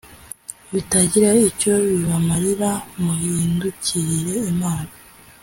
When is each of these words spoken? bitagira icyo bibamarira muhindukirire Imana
bitagira 0.73 1.29
icyo 1.49 1.73
bibamarira 1.87 2.71
muhindukirire 3.03 4.35
Imana 4.53 4.91